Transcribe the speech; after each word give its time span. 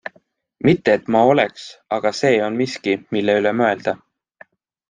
Mitte 0.67 0.93
et 0.99 1.11
ma 1.15 1.21
oleks, 1.33 1.67
aga 1.97 2.13
see 2.21 2.41
on 2.49 2.57
miski, 2.65 2.97
mille 3.17 3.39
üle 3.43 3.55
mõelda. 3.63 3.99